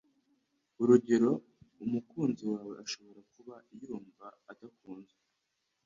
[0.81, 1.31] urugero
[1.85, 5.21] umukunzi wawe ashobora kuba yumva adakunzwe